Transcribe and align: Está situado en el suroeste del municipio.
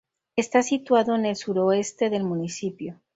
Está 0.35 0.63
situado 0.63 1.13
en 1.15 1.27
el 1.27 1.35
suroeste 1.35 2.09
del 2.09 2.23
municipio. 2.23 2.99